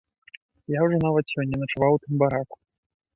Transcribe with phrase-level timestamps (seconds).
[0.75, 2.55] Я ўжо нават сёння начаваў у тым бараку.